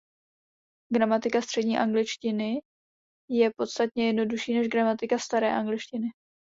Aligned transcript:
Gramatika 0.93 1.41
střední 1.41 1.77
angličtiny 1.77 2.61
je 3.31 3.51
podstatně 3.57 4.07
jednodušší 4.07 4.53
než 4.53 4.67
gramatika 4.67 5.17
staré 5.19 5.55
angličtiny. 5.55 6.07